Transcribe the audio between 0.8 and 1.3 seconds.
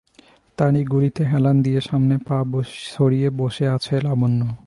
গুঁড়িতে